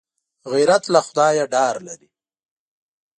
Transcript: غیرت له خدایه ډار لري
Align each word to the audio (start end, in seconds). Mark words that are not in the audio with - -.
غیرت 0.51 0.83
له 0.93 0.99
خدایه 1.07 1.45
ډار 1.53 1.75
لري 1.87 2.09